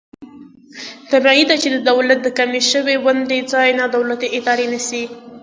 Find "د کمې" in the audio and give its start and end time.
2.23-2.61